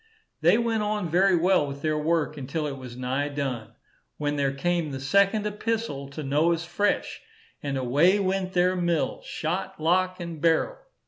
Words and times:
They 0.41 0.57
went 0.57 0.81
on 0.81 1.11
very 1.11 1.35
well 1.35 1.67
with 1.67 1.83
their 1.83 1.95
work 1.95 2.35
until 2.35 2.65
it 2.65 2.75
was 2.75 2.97
nigh 2.97 3.27
done, 3.29 3.75
when 4.17 4.35
there 4.35 4.51
came 4.51 4.89
the 4.89 4.99
second 4.99 5.45
epistle 5.45 6.09
to 6.09 6.23
Noah's 6.23 6.65
fresh, 6.65 7.21
and 7.61 7.77
away 7.77 8.17
went 8.19 8.53
their 8.53 8.75
mill, 8.75 9.21
shot, 9.23 9.79
lock, 9.79 10.19
and 10.19 10.41
barrel. 10.41 10.79